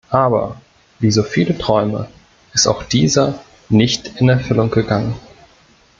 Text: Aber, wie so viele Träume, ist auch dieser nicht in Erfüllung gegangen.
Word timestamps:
Aber, 0.09 0.59
wie 0.97 1.11
so 1.11 1.21
viele 1.21 1.55
Träume, 1.55 2.07
ist 2.55 2.65
auch 2.65 2.81
dieser 2.81 3.37
nicht 3.69 4.19
in 4.19 4.29
Erfüllung 4.29 4.71
gegangen. 4.71 5.13